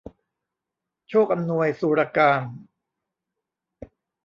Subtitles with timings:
[1.09, 2.45] โชคอำนวย สุรการ